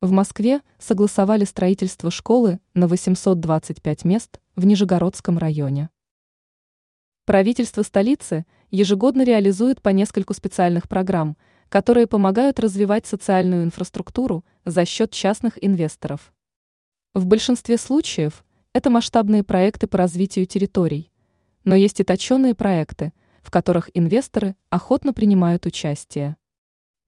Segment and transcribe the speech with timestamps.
[0.00, 5.90] В Москве согласовали строительство школы на 825 мест в Нижегородском районе.
[7.24, 11.36] Правительство столицы ежегодно реализует по нескольку специальных программ,
[11.68, 16.32] которые помогают развивать социальную инфраструктуру за счет частных инвесторов.
[17.12, 21.10] В большинстве случаев это масштабные проекты по развитию территорий,
[21.64, 23.12] но есть и точенные проекты,
[23.42, 26.36] в которых инвесторы охотно принимают участие.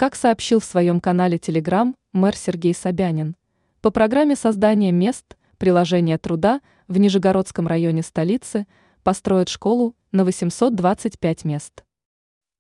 [0.00, 3.36] Как сообщил в своем канале Telegram мэр Сергей Собянин,
[3.82, 8.66] по программе создания мест приложения труда в Нижегородском районе столицы
[9.02, 11.84] построят школу на 825 мест.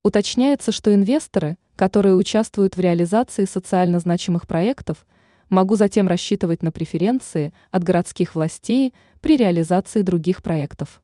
[0.04, 5.06] Уточняется, что инвесторы, которые участвуют в реализации социально значимых проектов,
[5.48, 11.00] могу затем рассчитывать на преференции от городских властей при реализации других проектов.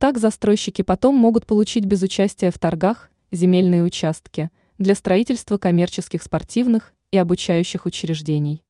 [0.00, 4.50] Так застройщики потом могут получить без участия в торгах земельные участки
[4.82, 8.64] для строительства коммерческих спортивных и обучающих учреждений.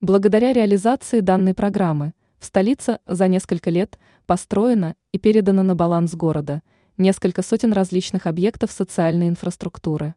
[0.00, 6.62] Благодаря реализации данной программы в столице за несколько лет построено и передано на баланс города
[6.96, 10.14] несколько сотен различных объектов социальной инфраструктуры.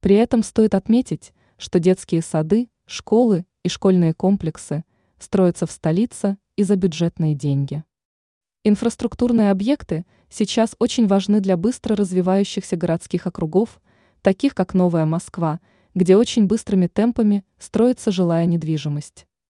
[0.00, 4.84] При этом стоит отметить, что детские сады, школы и школьные комплексы
[5.20, 7.84] строятся в столице и за бюджетные деньги.
[8.64, 13.80] Инфраструктурные объекты сейчас очень важны для быстро развивающихся городских округов,
[14.22, 15.60] таких как Новая Москва–
[15.98, 19.26] где очень быстрыми темпами строится жилая недвижимость.